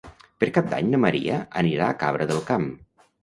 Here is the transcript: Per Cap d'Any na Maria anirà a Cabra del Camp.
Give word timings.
Per 0.43 0.47
Cap 0.53 0.71
d'Any 0.71 0.87
na 0.93 0.99
Maria 1.03 1.37
anirà 1.63 1.89
a 1.91 1.97
Cabra 2.05 2.29
del 2.33 2.43
Camp. 2.51 2.69